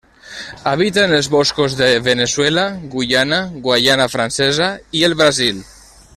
[0.69, 2.65] Habita en els boscos de Veneçuela,
[2.95, 5.63] Guyana, Guaiana francesa i el Brasil.